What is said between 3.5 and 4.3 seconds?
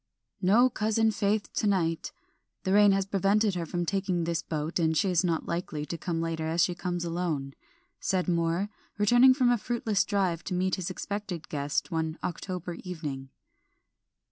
her from taking